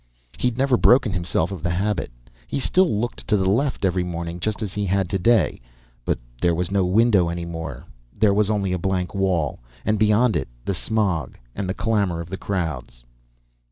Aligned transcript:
He'd 0.39 0.57
never 0.57 0.77
broken 0.77 1.11
himself 1.11 1.51
of 1.51 1.61
the 1.61 1.69
habit. 1.69 2.09
He 2.47 2.59
still 2.59 2.89
looked 2.89 3.27
to 3.27 3.37
the 3.37 3.47
left 3.47 3.85
every 3.85 4.03
morning, 4.03 4.39
just 4.39 4.63
as 4.63 4.73
he 4.73 4.83
had 4.85 5.07
today. 5.07 5.61
But 6.05 6.17
there 6.41 6.55
was 6.55 6.71
no 6.71 6.85
window 6.85 7.29
any 7.29 7.45
more. 7.45 7.85
There 8.11 8.33
was 8.33 8.49
only 8.49 8.73
a 8.73 8.79
blank 8.79 9.13
wall. 9.13 9.59
And 9.85 9.99
beyond 9.99 10.35
it, 10.35 10.47
the 10.65 10.73
smog 10.73 11.37
and 11.53 11.69
the 11.69 11.75
clamor 11.75 12.19
and 12.21 12.29
the 12.29 12.37
crowds. 12.37 13.03